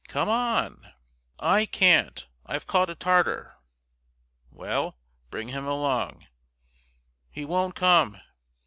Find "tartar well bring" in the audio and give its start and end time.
2.95-5.49